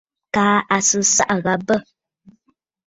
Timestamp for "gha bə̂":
1.43-1.77